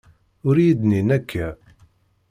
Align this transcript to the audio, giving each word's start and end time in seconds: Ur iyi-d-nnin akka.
Ur 0.47 0.55
iyi-d-nnin 0.59 1.09
akka. 1.17 1.47